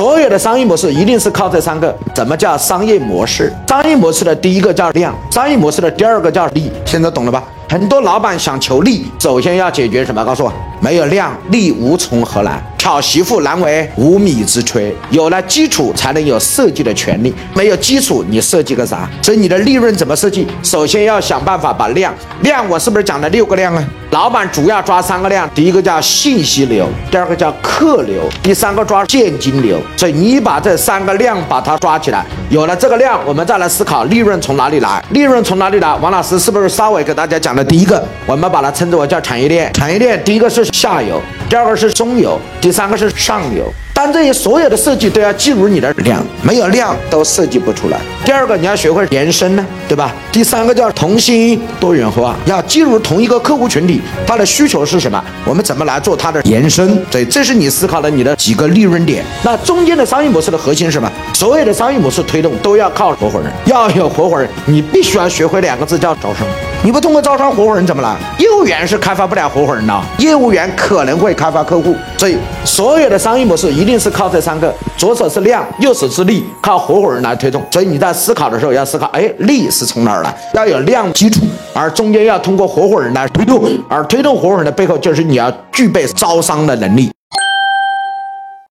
[0.00, 1.94] 所有的商业模式一定是靠这三个。
[2.14, 3.52] 怎么叫商业模式？
[3.68, 6.72] 商业模式的第一个叫量，商业模式的第二个叫利。
[6.86, 7.44] 现在懂了吧？
[7.68, 10.24] 很多老板想求利，首先要解决什么？
[10.24, 12.62] 告诉我，没有量，利无从何来？
[12.80, 19.06] 巧媳妇难为无米之炊，有了基础才能有设计的权利，没有基础你设计个啥？
[19.20, 20.46] 所以你的利润怎么设计？
[20.62, 23.84] 首先要想办法把量量，我是不是讲了六个量啊？
[24.12, 29.78] 老板主要抓三个量，第一个叫信息流，第二个叫客流，第三个抓现金流。
[29.98, 35.04] 所以你把这三个量把它抓起来，有了这个量，我们再来思考利润从哪里来？
[35.10, 35.94] 利润从哪里来？
[35.96, 38.02] 王老师是不是稍微给大家讲的第一个？
[38.24, 39.70] 我们把它称之为叫产业链。
[39.74, 41.20] 产业链第一个是下游，
[41.50, 43.64] 第二个是中游，第第三个是上游。
[43.92, 47.98] 但这些所有的设计都要计入你的量，没有量都设计不出来。
[48.24, 50.14] 第二个你要学会延伸呢，对吧？
[50.30, 55.20] 第三个叫同心多元化，要进入同一个客户群体，他的需求是什么？
[55.44, 57.04] 我们怎么来做它的延伸？
[57.10, 59.24] 所以这是你思考的你的几个利润点。
[59.42, 61.10] 那中间的商业模式的核心是什么？
[61.34, 66.46] 所有的商业模式推动都要靠合伙人，要有合伙人，你必须要学会两个字叫招商。
[66.82, 68.16] 你不通过招商合伙人怎么来？
[68.38, 71.94] 业务员是开发不了合伙人的，业务员可能会开发客户。
[72.16, 77.62] 所以所有的商业模式一定是靠这三个：左手是量，右手是力，靠合伙人来推动。
[77.70, 80.34] 所以你在思考的时候要思考，哎，力是从哪儿来？
[80.54, 81.42] 要有量基础，
[81.74, 87.12] 而中间要通过合伙人来推动，而推动合伙人的背后就是你要具备招商的能力。